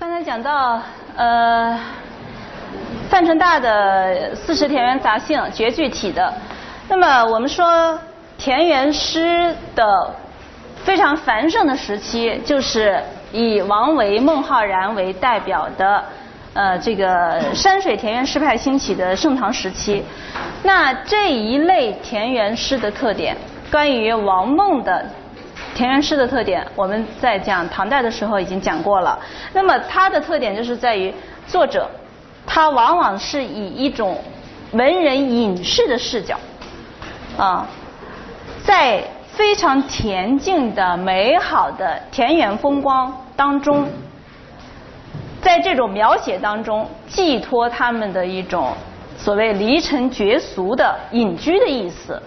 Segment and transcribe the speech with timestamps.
[0.00, 0.80] 刚才讲到，
[1.16, 1.76] 呃，
[3.10, 6.32] 范成大的四时田园杂兴绝句体的，
[6.88, 7.98] 那么我们说
[8.38, 10.14] 田园诗的
[10.84, 16.04] 非常繁盛的时期，就是以王维、孟浩然为代表的，
[16.54, 20.04] 呃，这个山水田园诗派兴起的盛唐时期。
[20.62, 23.36] 那这一类田园诗的特点，
[23.68, 25.04] 关于王孟的。
[25.78, 29.16] 田园诗的特点，我们在讲唐代的时候已经讲过了。
[29.52, 31.14] 那么它的特点就是在于
[31.46, 31.88] 作者，
[32.44, 34.20] 他往往是以一种
[34.72, 36.36] 文人隐士的视角，
[37.36, 37.64] 啊，
[38.64, 43.86] 在非常恬静的美好的田园风光当中，
[45.40, 48.72] 在这种描写当中寄托他们的一种
[49.16, 52.20] 所谓离尘绝俗的隐居的意思。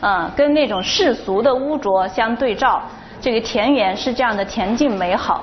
[0.00, 2.82] 嗯，跟那种世俗的污浊相对照，
[3.20, 5.42] 这个田园是这样的恬静美好，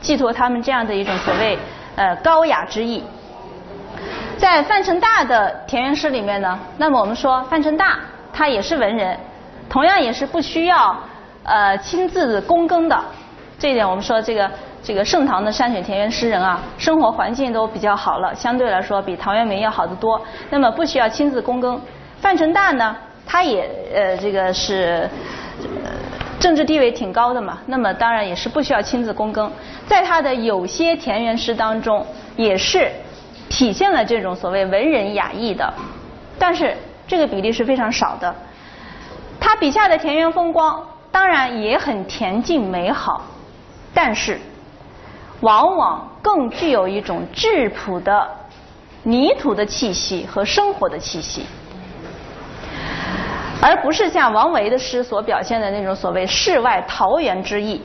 [0.00, 1.58] 寄托他们这样的一种所谓
[1.94, 3.02] 呃高雅之意。
[4.36, 8.00] 在范成大的田园诗里面呢，那么我们说范成大
[8.32, 9.16] 他也是文人，
[9.68, 10.96] 同样也是不需要
[11.44, 13.00] 呃亲自躬耕的，
[13.56, 14.50] 这一点我们说这个
[14.82, 21.80] 这个盛唐的山水田园诗人啊，生活环境都比较好了，相对来说比陶渊明要好得多，那么不需要亲自躬耕。
[22.20, 22.96] 范成大呢？
[23.26, 25.08] 他也呃这个是
[25.84, 25.90] 呃
[26.38, 29.50] 政治地位挺高的嘛，那么当然也是不需要亲自躬耕，
[29.86, 32.04] 在他的有些田园诗当中，
[32.36, 32.90] 也是
[33.48, 35.72] 体现了这种所谓文人雅逸的，
[36.38, 38.34] 但是这个比例是非常少的。
[39.38, 43.24] 他笔下的田园风光当然也很恬静美好，
[43.94, 44.40] 但是
[45.40, 48.28] 往往更具有一种质朴的
[49.02, 51.44] 泥土的气息和生活的气息。
[53.62, 57.80] 而不是像王维的诗所表现的那种所谓世外桃源之意。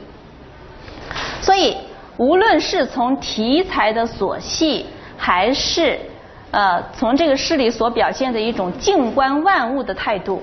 [1.39, 1.77] 所以，
[2.17, 5.99] 无论是从题材的所系，还是
[6.49, 10.41] 呃从这个诗里所表现的一种静观万物的态度，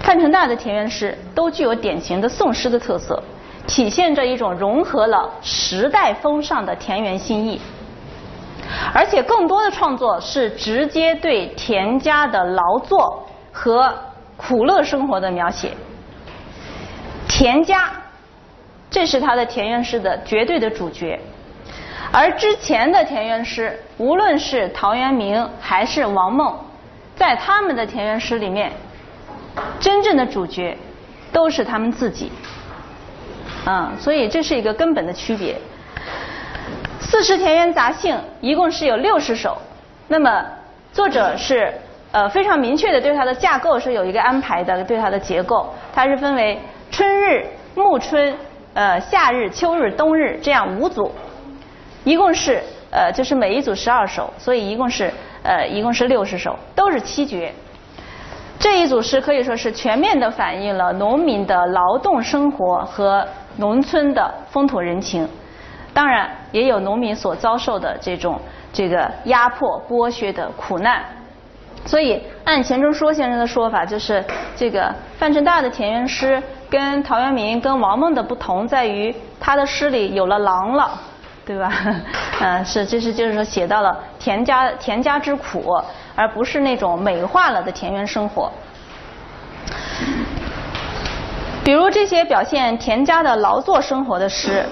[0.00, 3.22] 范成大的田园诗都具有典型的宋诗的特色，
[3.66, 7.60] 体现着一种融合了时代风尚的田园新意。
[8.94, 13.26] 而且，更多的创作是直接对田家的劳作。
[13.62, 13.94] 和
[14.38, 15.72] 苦乐生活的描写，
[17.28, 17.90] 田家，
[18.90, 21.20] 这是他的田园诗的绝对的主角。
[22.10, 26.58] 而之前的田园诗，无论是陶渊明还是王孟，
[27.14, 28.72] 在他们的田园诗里面，
[29.78, 30.74] 真正的主角
[31.30, 32.32] 都是他们自己。
[33.66, 35.54] 嗯，所以这是一个根本的区别。
[36.98, 39.58] 四时田园杂兴一共是有六十首，
[40.08, 40.46] 那么
[40.94, 41.74] 作者是。
[42.12, 46.58] 呃，非常明确的对它的架构是有一个安排的，对它的结构，它是分为
[46.90, 48.36] 春日、暮春、
[48.74, 51.12] 呃夏日、秋日、冬日这样五组，
[52.02, 52.60] 一共是
[52.90, 55.12] 呃就是每一组十二首，所以一共是
[55.44, 57.52] 呃一共是六十首，都是七绝。
[58.58, 63.26] 这一组诗可以说是全面的反映了农民的劳动生活和
[63.56, 65.28] 农村的风土人情，
[65.94, 68.38] 当然也有农民所遭受的这种
[68.72, 71.04] 这个压迫剥削的苦难。
[71.86, 74.24] 所以，按钱钟书先生的说法，就是
[74.54, 80.90] 这个范成大的田园诗跟陶渊明、跟王孟的不同，在于他的诗里有了狼了，
[81.44, 81.72] 对吧？
[82.40, 85.82] 嗯，是，这是就是说写到了田家田家之苦，
[86.14, 88.52] 而不是那种美化了的田园生活。
[91.64, 94.64] 比如这些表现田家的劳作生活的诗，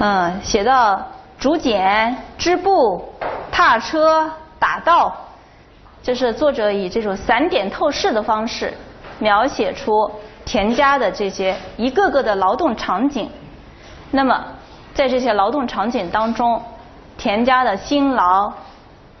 [0.00, 1.00] 嗯，写到
[1.38, 3.12] 竹简、织布、
[3.52, 4.28] 踏车、
[4.58, 5.14] 打稻。
[6.04, 8.70] 就是作者以这种散点透视的方式，
[9.18, 9.90] 描写出
[10.44, 13.26] 田家的这些一个个的劳动场景。
[14.10, 14.44] 那么，
[14.92, 16.60] 在这些劳动场景当中，
[17.16, 18.52] 田家的辛劳，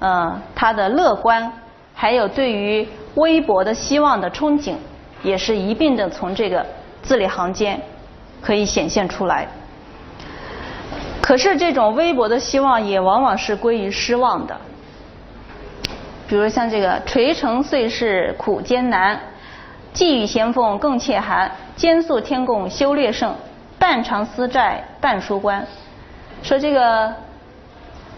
[0.00, 1.50] 嗯，他的乐观，
[1.94, 4.74] 还有对于微薄的希望的憧憬，
[5.22, 6.64] 也是一并的从这个
[7.02, 7.80] 字里行间
[8.42, 9.48] 可以显现出来。
[11.22, 14.54] 可是，这种微薄的希望也往往是归于失望的。
[16.34, 19.16] 比如像这个“垂成岁事苦艰难，
[19.92, 21.48] 寄与咸丰更怯寒。
[21.76, 23.32] 兼宿天贡修略胜，
[23.78, 25.64] 半偿私债半书官。”
[26.42, 27.06] 说这个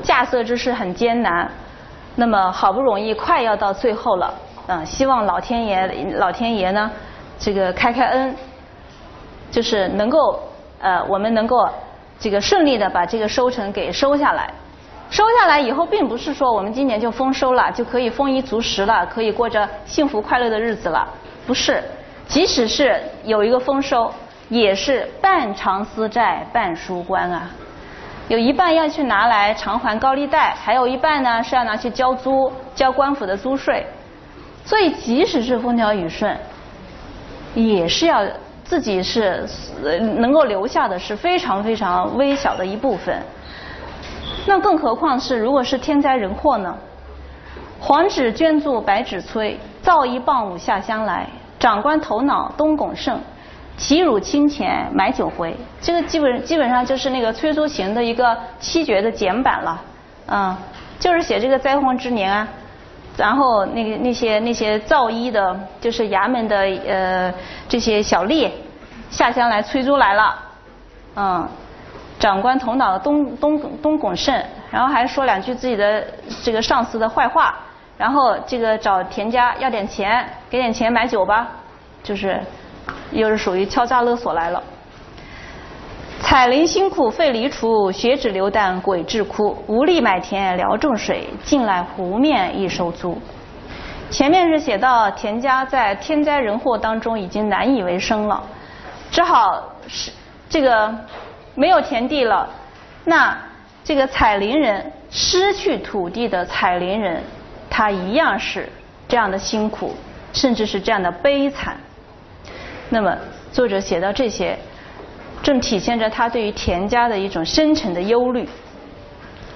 [0.02, 1.46] 稼穑之事很艰难，
[2.14, 4.32] 那么好不容易快要到最后了，
[4.66, 5.86] 嗯，希望老天爷
[6.16, 6.90] 老天爷呢，
[7.38, 8.34] 这个开开恩，
[9.50, 10.40] 就是能够
[10.80, 11.68] 呃，我们能够
[12.18, 14.50] 这个顺利的把这个收成给收下来。
[15.08, 21.08] 收下来以后，并不是说我们今年就丰收了，就可以丰衣足食了，可以过着幸福快乐的日子了。
[21.47, 21.82] 不是，
[22.26, 24.12] 即使是有一个丰收，
[24.49, 27.49] 也是半偿私债半输官啊，
[28.29, 33.87] 有一半要去拿来偿还高利贷，还有一半呢是要拿去交租、交官府的租税。
[34.64, 36.37] 所以即使是风调雨顺，
[37.55, 38.26] 也是要
[38.64, 39.49] 自己是
[40.19, 43.23] 能够留下的是非常非常微小的一部分。
[44.46, 46.75] 那更何况是如果是天灾人祸呢？
[47.78, 51.26] 黄纸捐助白纸催，造一棒五下乡来。
[51.58, 53.19] 长官头脑东拱盛，
[53.78, 55.56] 齐辱清钱买酒回。
[55.81, 59.82] 这个基本基本上就是那个催租行的一个七绝的简版了，
[60.26, 60.56] 嗯，
[60.99, 62.46] 就是写这个灾荒之年啊，
[63.16, 67.32] 然后那个那些那些造衣的，就是衙门的呃
[67.69, 68.50] 这些小吏
[69.10, 70.38] 下乡来催租来了，
[71.16, 71.49] 嗯，
[72.18, 76.04] 长官头脑东东东拱盛，然后还说两句自己的
[76.42, 77.54] 这个上司的坏话。
[77.98, 81.48] 然后这个找田家要点钱，给点钱买酒吧，
[82.02, 82.38] 就是
[83.10, 84.62] 又是属于敲诈勒索来了。
[86.20, 89.56] 采林辛苦费离除，血脂流弹鬼至哭。
[89.66, 93.18] 无力买田聊种水，近来湖面亦收租。
[94.10, 98.42] 前面是写到田家在天灾人祸当中已经难以为生了，
[99.10, 100.10] 只好是
[100.50, 100.94] 这个
[101.56, 102.49] 没有田地了。
[103.05, 103.37] 那
[103.82, 107.20] 这个采林人失去土地的采林人。
[107.69, 108.67] 他一样是
[109.06, 109.94] 这样的辛苦，
[110.32, 111.76] 甚至是这样的悲惨。
[112.88, 113.14] 那么，
[113.53, 114.56] 作者写到这些，
[115.43, 118.49] 正体现着他对于田家的一种深沉的忧虑。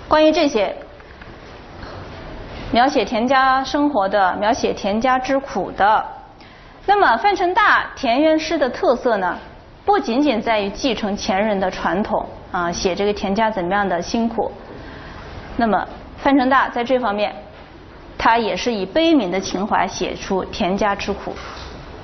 [0.07, 0.77] 关于这些
[2.71, 6.05] 描写田家生活的、描写田家之苦的，
[6.85, 9.39] 那么范成大田园诗的特色呢，
[9.85, 14.51] 不仅仅在于继承前人的传统啊，写这个田家怎么样的辛苦。
[15.57, 15.87] 那么，
[16.19, 17.35] 范成大在这方面。
[18.23, 21.35] 他也是以悲悯的情怀写出田家之苦，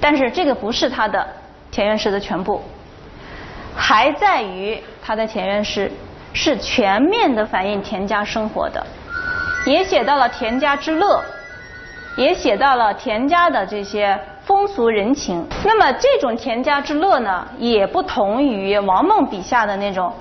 [0.01, 1.29] 但是这个不是他的
[1.71, 2.63] 田园诗的全部，
[3.77, 5.93] 还在于他的田园诗
[6.33, 8.83] 是全面的反映田家生活的，
[9.67, 11.23] 也写到了田家之乐，
[12.17, 15.45] 也写到了田家的这些风俗人情。
[15.65, 20.13] 那么这种田家之乐呢，也不同于王孟笔下的那种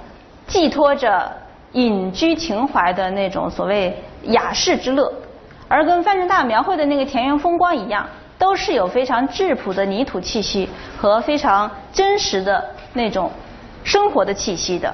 [0.48, 1.32] 寄托着
[1.74, 5.14] 隐居情怀的那种所谓雅士之乐。
[5.68, 8.08] 而跟范成大描绘的那个田园风光一样，
[8.40, 10.68] 都是有非常质朴的泥土气息
[10.98, 12.64] 和非常真实的
[12.94, 13.32] 那种
[13.84, 14.94] 生活的气息的。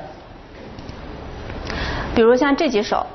[2.13, 3.05] 比如像这几首：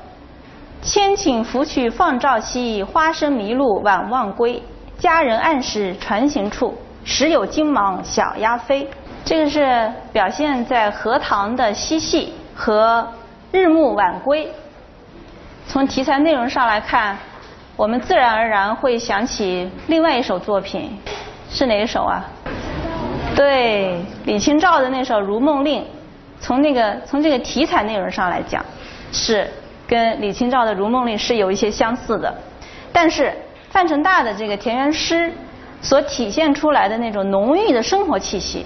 [0.81, 4.61] 千顷拂去放照兮，花生迷路晚望归。
[4.99, 8.87] 佳人暗时船行处，时有金芒小鸭飞。
[9.23, 13.07] 这个是表现在荷塘的嬉戏和
[13.51, 14.49] 日暮晚归。
[15.67, 17.17] 从题材内容上来看。
[17.75, 20.97] 我们自然而然会想起另外一首作品，
[21.47, 22.25] 是哪一首啊？
[23.35, 25.81] 对，李清照的那首《如梦令》。
[26.39, 28.65] 从那个从这个题材内容上来讲，
[29.11, 29.47] 是
[29.87, 32.33] 跟李清照的《如梦令》是有一些相似的。
[32.91, 33.31] 但是
[33.77, 35.31] 范成大的这个田园诗
[35.83, 38.65] 所体现出来的那种浓郁的生活气息，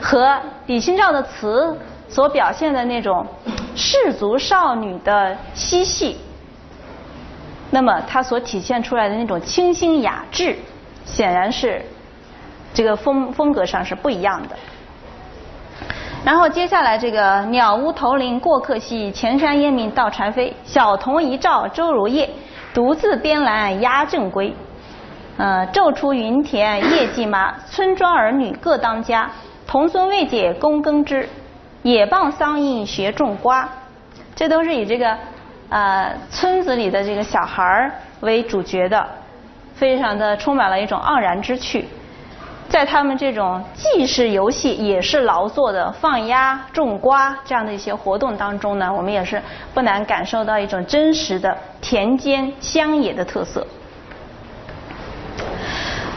[0.00, 1.76] 和李清照的词
[2.08, 3.26] 所表现的那种
[3.74, 6.16] 士族少女的嬉戏。
[7.68, 10.56] 那么它所体现出来的那种清新雅致，
[11.04, 11.84] 显然是
[12.72, 14.50] 这个风风格上是不一样的。
[16.24, 20.54] 然后接下来这个鸟屋头林过客稀，前山烟明道蝉飞。
[20.64, 22.30] 小童一照周如夜，
[22.76, 24.54] 独自编栏压正归。
[25.38, 29.30] 呃，昼出耘田夜绩麻，村庄儿女各当家。
[29.66, 31.26] 童孙未解供耕织，
[31.82, 33.66] 也傍桑阴学种瓜。
[34.34, 35.16] 这都是以这个。
[35.70, 37.90] 呃，村子里的这个小孩儿
[38.20, 39.04] 为主角的，
[39.74, 41.88] 非常的充满了一种盎然之趣。
[42.68, 49.40] 在他们这种既是游戏也是劳作的放鸭、种瓜这样的一些活动当中呢，我们也是
[49.72, 53.66] 不难感受到一种真实的田间乡野的特色。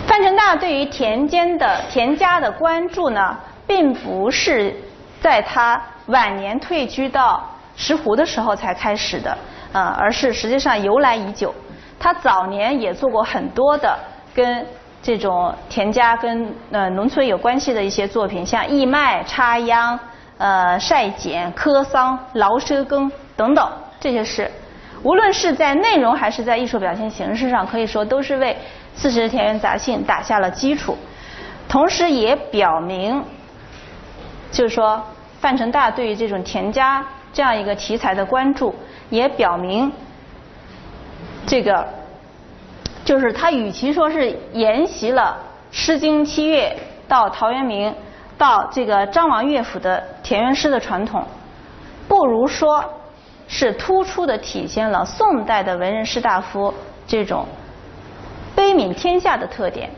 [0.07, 3.37] 范成大对于田间的田家的关注呢，
[3.67, 4.75] 并不是
[5.21, 7.43] 在他晚年退居到。
[7.81, 9.37] 石湖的时候才开始的，
[9.71, 11.55] 呃，而是实际上由来已久。
[11.97, 13.97] 他早年也做过很多的
[14.35, 14.65] 跟
[15.01, 19.99] 这种田家跟呃农村有关系的一些作品，像义卖、插秧、
[20.37, 24.49] 呃晒碱、科桑、劳赊耕等等这些事。
[25.03, 28.53] 无论是在内容还是在艺术表现形式上，可以说都是为
[28.99, 30.97] 《四时田园杂兴》打下了基础，
[31.67, 33.23] 同时也表明，
[34.51, 35.01] 就是说
[35.39, 37.05] 范成大对于这种田家。
[37.31, 38.73] 这样一个题材的关注，
[39.11, 39.91] 也表明，
[41.45, 41.87] 这个
[43.09, 45.35] 就是他与其说是沿袭了
[45.75, 47.91] 《诗经》七月到陶渊明
[48.37, 51.25] 到这个张王乐府的田园诗的传统，
[52.07, 52.85] 不如说
[53.47, 56.71] 是突出的体现了宋代的文人士大夫
[57.07, 57.47] 这种
[58.55, 59.89] 悲悯天下的特点。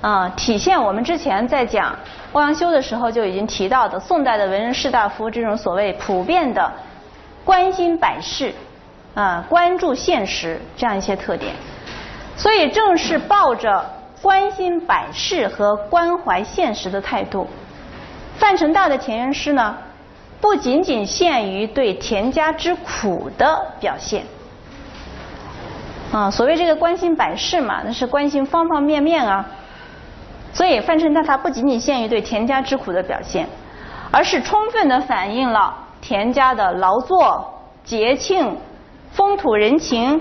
[0.00, 1.98] 啊，体现我们之前在讲
[2.30, 6.70] 欧阳修的时候就已经提到的宋代的文人士大夫这种所谓普遍的
[7.44, 8.54] 关心百事
[9.16, 11.52] 啊，关注现实这样一些特点。
[12.36, 13.84] 所以正是抱着
[14.20, 17.46] 关心百世和关怀现实的态度，
[18.36, 19.76] 范成大的田园诗呢，
[20.40, 24.24] 不仅仅限于对田家之苦的表现。
[26.12, 29.44] 啊，所谓这个关心百事嘛，那是关心方方面面啊。
[30.52, 33.48] 所以范成大他不仅仅限于对田家之苦的表现，
[34.12, 38.56] 而是充分的反映了田家的劳作、节庆、
[39.10, 40.20] 风土人情、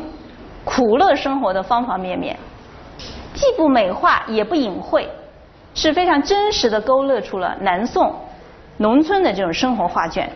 [0.64, 2.38] 苦乐生活的方方面面，
[3.34, 5.08] 既不美化也不隐晦，
[5.74, 8.16] 是非常真实的勾勒出了南宋
[8.78, 10.30] 农村的这种生活画卷。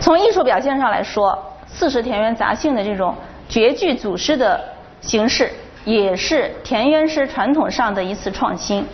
[0.00, 1.32] 从艺术表现上来说，
[1.66, 3.14] 《四时田园杂兴》的这种
[3.48, 4.60] 绝句组诗的
[5.00, 5.50] 形式。
[5.84, 8.86] 也是田园诗传统上的一次创新。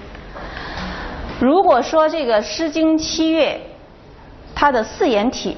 [1.38, 3.60] 如果说这个《诗经》七月，
[4.56, 5.56] 它的四言体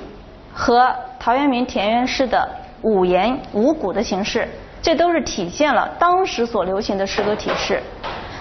[0.53, 2.47] 和陶渊明田园诗的
[2.83, 4.47] 五言五古的形式，
[4.83, 7.83] 这都是体现了当时所流行的诗歌体式。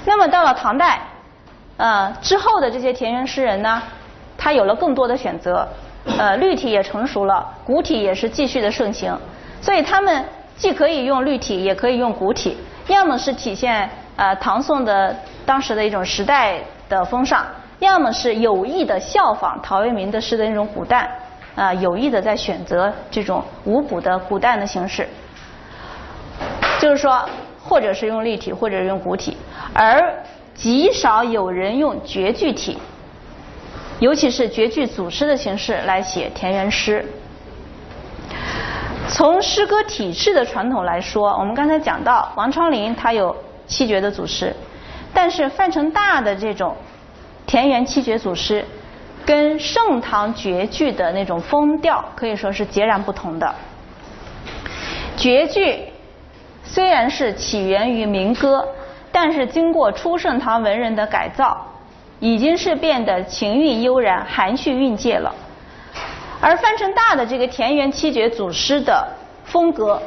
[0.06, 1.00] 那么到了唐代，
[1.78, 3.82] 呃之后的这些田园诗人呢，
[4.38, 5.68] 他有了更多的选择，
[6.18, 9.16] 呃律体也成熟了，古体也是继续的盛行，
[9.62, 10.26] 所以他们
[10.58, 12.58] 既可以用律体，也可以用古体。
[12.88, 17.46] 要么是体现呃唐宋的当时的一种时代的风尚，
[17.78, 21.08] 要么是有意的效仿陶渊明的诗的那种古淡，
[21.56, 25.08] 啊有意的在选择这种五补的古淡的形式，
[26.80, 27.28] 就是说，
[27.62, 29.38] 或者是用立体，或者用古体，
[29.74, 32.78] 而极少有人用绝句体，
[34.00, 37.06] 尤其是绝句组诗的形式来写田园诗。
[39.08, 43.36] 从诗歌体式的传统来说，我们刚才讲到王昌龄他有
[43.68, 44.56] 七绝的组诗，
[45.14, 46.76] 但是范成大的这种
[47.46, 48.66] 田园七绝组诗，
[49.26, 53.54] 跟盛唐绝句的那种风调可以说是截然不同的。
[55.18, 55.86] 绝句
[56.64, 58.68] 虽然是起源于民歌，
[59.12, 61.66] 但是经过初盛唐文人的改造，
[62.20, 65.34] 已经是变得情韵悠然、含蓄蕴藉了。
[66.40, 69.08] 而范成大的这个田园七绝组诗的
[69.44, 70.02] 风格，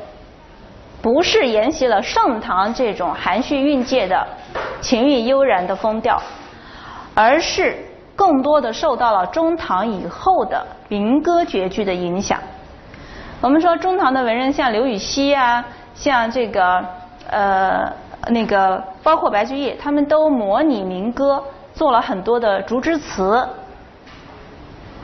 [1.01, 4.27] 不是沿袭了盛唐这种含蓄蕴藉的
[4.81, 6.21] 情韵悠然的风调，
[7.15, 7.84] 而是
[8.17, 12.39] 更多的受到了中唐以后的民歌绝句的影响。
[13.41, 16.85] 我们说中唐的文人像刘禹锡啊，像这个
[17.29, 17.93] 呃
[18.29, 21.43] 那个包括白居易，他们都模拟民歌，
[21.75, 23.47] 做了很多的竹枝词。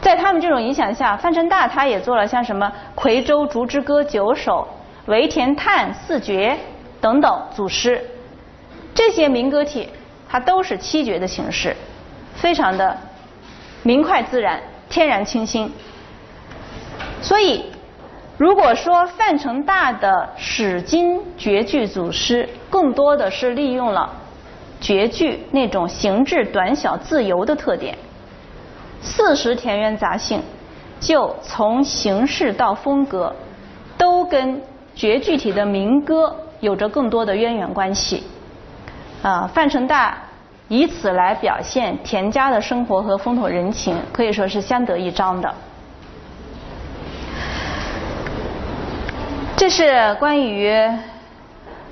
[0.00, 4.66] 在他们这种影响下，范成大他也做了像什么《夔州竹枝歌九首》
[5.10, 6.54] 《围田叹四绝》
[7.02, 8.02] 等等组诗，
[8.94, 9.90] 这些民歌体
[10.26, 11.76] 它都是七绝的形式，
[12.40, 12.96] 非常的
[13.82, 15.70] 明快自然、天然清新。
[17.22, 17.64] 所以，
[18.38, 24.10] 如果说范成大的《史今》绝句组诗，更多的是利用了
[24.80, 27.96] 绝句那种形制短小、自由的特点。
[29.02, 30.42] 四时田园杂兴，
[30.98, 33.34] 就从形式到风格，
[33.98, 34.62] 都跟
[34.94, 38.24] 绝句体的民歌有着更多的渊源关系。
[39.22, 40.16] 啊，范成大
[40.70, 45.52] 以此来表现田家的生活和风土人情，可以说是相得益彰的。
[49.56, 50.72] 这是关于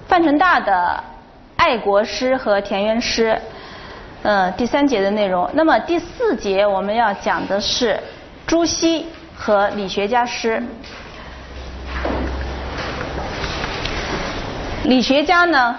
[0.06, 1.02] 范成大的
[1.56, 3.36] 爱国诗和田园诗。
[4.22, 5.50] 嗯，第三节的内容。
[5.52, 7.98] 那么第四节我们要讲的是
[8.46, 10.62] 朱熹和理学家诗。
[14.84, 15.76] 理学家呢，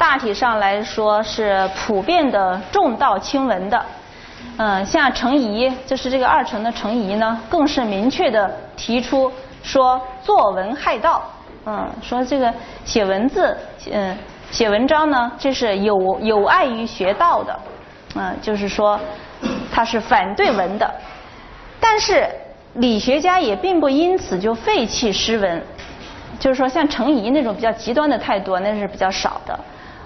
[0.00, 3.84] 大体上来说是普遍的重道轻文的。
[4.56, 9.30] 嗯，像程颐，就是这个二程的程颐呢，更是明确的提出
[9.62, 11.22] 说作文害道。
[11.66, 12.50] 嗯，说这个
[12.86, 13.54] 写文字，
[13.92, 14.16] 嗯。
[14.50, 17.60] 写文章呢，这是有有碍于学道的，
[18.16, 18.98] 嗯，就是说
[19.70, 20.92] 他是反对文的。
[21.78, 22.26] 但是
[22.74, 25.62] 理学家也并不因此就废弃诗文，
[26.40, 29.56] 就是说像程颐那种比较极端的态度那是比较少的。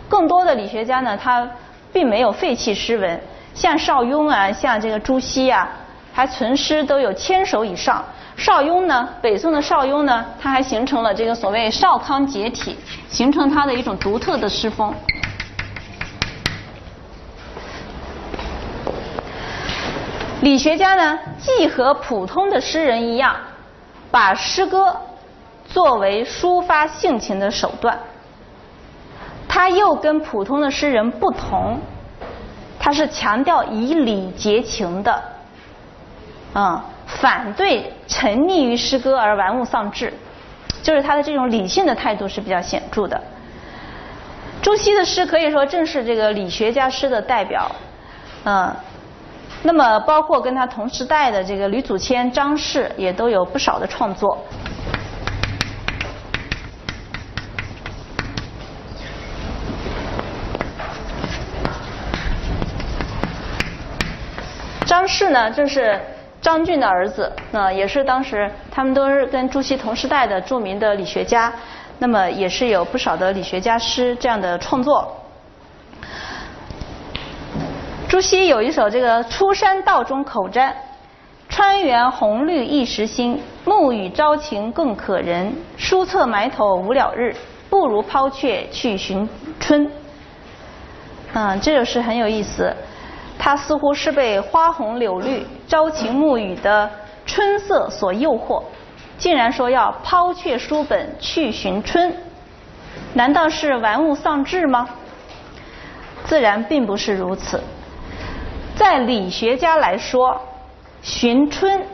[0.09, 1.49] 更多的理学家呢，他
[1.93, 3.21] 并没有废弃诗文，
[3.55, 5.69] 像邵雍啊，像这个朱熹啊，
[6.13, 8.05] 还存诗都有千首以上。
[8.37, 12.77] 邵雍呢，北宋的邵雍呢，他还形成了这个所谓邵康解体，
[13.09, 14.93] 形成他的一种独特的诗风。
[20.41, 23.35] 理学家呢，既和普通的诗人一样，
[24.11, 24.95] 把诗歌
[25.65, 27.99] 作为抒发性情的手段，
[29.55, 31.79] 他又跟普通的诗人不同，
[32.77, 35.23] 他是强调以理结情的，
[36.53, 40.13] 啊，反对沉溺于诗歌而玩物丧志，
[40.83, 43.23] 就是他的这种理性的态度是比较显著的。
[44.61, 47.71] 朱熹的诗可以说正是这个理学家诗的代表，
[48.43, 48.75] 嗯。
[49.63, 54.37] 那么，包括跟他同时代的这个吕祖谦、张氏，也都有不少的创作。
[65.17, 66.01] 是呢，正是
[66.43, 71.53] 张俊的儿子，那也是当时他们都是跟朱熹同时代的著名的理学家，
[72.01, 75.17] 那么也是有不少的理学家诗这样的创作。
[78.09, 80.73] 朱熹有一首这个《出山道中口占》，
[81.49, 85.55] 川原红绿一时新，暮雨朝晴更可人。
[85.77, 87.37] 书册埋头无了日，
[87.71, 89.29] 不如抛却去寻
[89.61, 89.89] 春。
[91.35, 92.75] 嗯，这首诗很有意思，
[93.39, 96.91] 它似乎是被花红柳绿、朝晴暮雨的
[97.27, 98.63] 春色所诱惑，
[99.19, 102.15] 竟然说要抛却书本去寻春，
[103.13, 104.89] 难道是玩物丧志吗？
[106.25, 107.63] 自然并不是如此。
[108.77, 110.41] 在理学家来说，
[111.03, 111.85] 寻春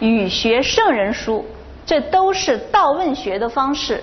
[0.00, 1.44] 与学圣人书，
[1.86, 4.02] 这都是道问学的方式。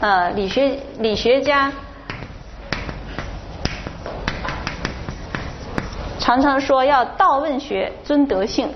[0.00, 1.72] 呃，理学理学家
[6.28, 8.70] 常常说要道问学尊德性。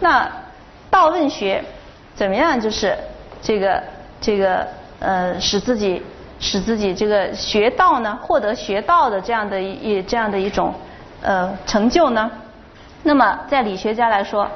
[0.00, 0.26] 那
[0.88, 1.62] 道问学
[2.14, 2.58] 怎么样？
[2.58, 2.96] 就是
[3.42, 3.82] 这个
[4.18, 4.66] 这个
[4.98, 6.02] 呃，使自己
[6.40, 10.72] 使自己这个学道呢，获得学道的这样的一这样的一种。
[11.20, 12.30] 呃，成就呢？
[13.02, 14.48] 那么在理学家来说，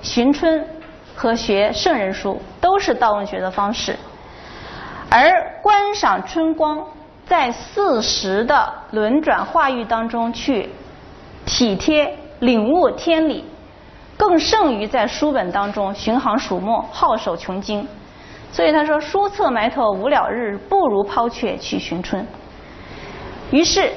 [0.00, 0.66] 寻春
[1.14, 3.94] 和学圣人书都是道问学的方式，
[5.10, 5.30] 而
[5.60, 6.82] 观赏春光，
[7.26, 10.70] 在四时的轮转化育当中去
[11.46, 13.44] 体贴领悟天理，
[14.16, 17.86] 更胜于在书本当中寻行数墨、好守穷经。
[18.50, 22.24] 所以他说：“书册埋头无了日，不如抛却去寻春。”
[23.50, 23.90] 于是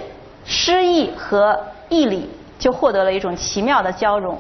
[0.46, 4.38] 诗意和义理就获得了一种奇妙的交融。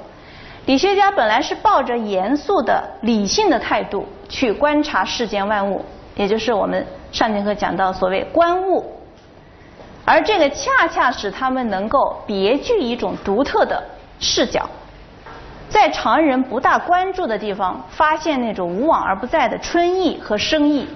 [0.65, 8.83] 理学家本来是抱着严肃的理性的态度去观察世间万物，也就是我们上节课讲到所谓观物，
[10.09, 13.83] 而这个恰恰使他们能够别具一种独特的
[14.21, 14.65] 视角，
[15.67, 20.87] 在常人不大关注的地方发现那种无往而不在的春意和生意，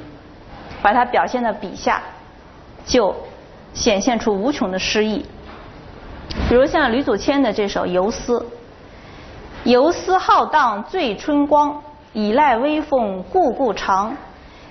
[0.82, 2.02] 把它表现在笔下，
[2.86, 3.13] 就
[3.74, 5.26] 显现出无穷的诗意。
[6.47, 8.39] 比如像吕祖谦的这首《游丝》，
[9.65, 14.15] 游丝浩荡醉春光，倚赖微风故故长。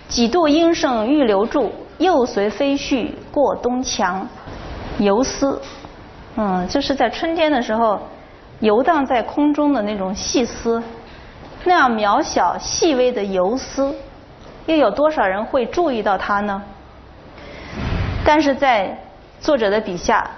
[0.08, 4.26] 几度莺声欲留住，又随飞絮过东墙。
[4.98, 5.62] 游丝，
[6.36, 8.00] 嗯，就是在春天的时候
[8.58, 10.82] 游荡在空中的那种细丝，
[11.64, 13.94] 那样渺小细微的游丝，
[14.66, 16.62] 又有多少人会注意到它呢？
[18.24, 18.98] 但是在
[19.40, 20.28] 作者的笔下。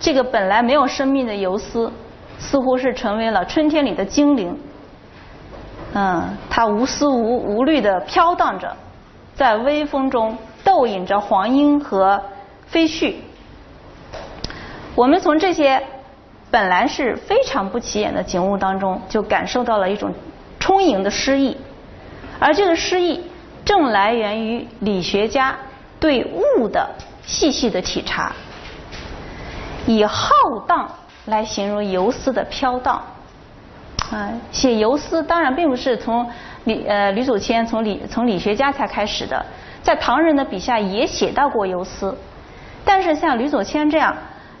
[0.00, 1.90] 这个本来没有生命的游丝，
[2.36, 4.58] 似乎是成为了春天里的精灵。
[5.94, 8.76] 嗯，它无思无无虑的飘荡着，
[9.34, 12.20] 在微风中逗引着黄莺和
[12.66, 13.14] 飞絮。
[14.94, 15.82] 我们从这些
[16.50, 20.12] 本来是非常不起眼的景物当中，就感受到了一种
[20.58, 21.56] 充盈的诗意，
[22.38, 23.20] 而这个诗意
[23.64, 25.56] 正来源于理学家
[26.00, 26.88] 对物的
[27.26, 28.32] 细细的体察。
[29.86, 30.30] 以浩
[30.66, 30.88] 荡
[31.26, 33.02] 来形容游丝的飘荡，
[34.10, 36.30] 啊，写游丝当然并不是从
[36.64, 39.44] 李呃吕祖谦从理从理学家才开始的，
[39.84, 42.16] 在唐人的笔下也写到过游丝，
[42.84, 44.16] 但是像吕祖谦这样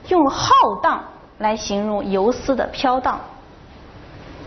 [0.08, 1.02] 用浩荡
[1.38, 3.18] 来形容游丝的飘荡，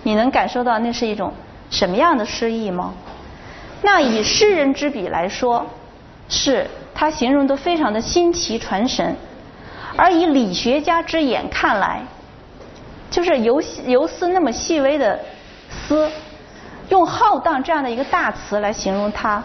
[0.03, 1.33] 你能感受到那是一种
[1.71, 2.93] 什么样的诗意吗？
[3.81, 5.65] 那以诗人之笔来说，
[6.29, 9.15] 是他形容的非常的新奇传神。
[9.95, 12.01] 而以理学家之眼看来，
[13.09, 15.19] 就是游游丝那么细微的
[15.71, 16.07] 丝，
[16.89, 19.43] 用浩荡这样的一个大词来形容它，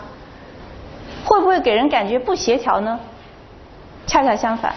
[1.24, 2.98] 会不会给人感觉不协调呢？
[4.06, 4.74] 恰恰相反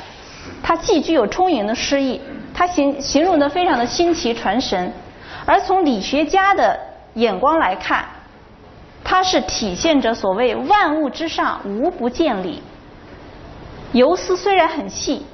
[0.61, 2.21] 它既具有充盈的诗意
[2.53, 4.93] 它形形容的非常的新奇传神
[5.45, 6.79] 而从理学家的
[7.15, 8.05] 眼光来看
[9.03, 12.61] 它是体现着所谓万物之上无不见理。
[13.91, 15.25] 游丝虽然很细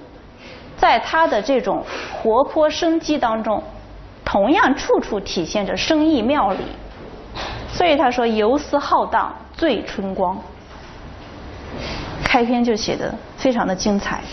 [0.77, 3.63] 在他的这种活泼生机当中
[4.23, 6.63] 同样处处体现着生意妙理。
[7.73, 10.37] 所以他说游丝浩荡醉春光。
[12.31, 14.23] 开篇就写的非常的精彩。